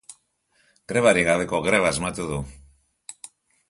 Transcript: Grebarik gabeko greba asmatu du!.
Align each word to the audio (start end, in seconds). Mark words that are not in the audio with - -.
Grebarik 0.93 1.29
gabeko 1.31 1.61
greba 1.69 1.93
asmatu 1.97 2.29
du!. 2.35 2.43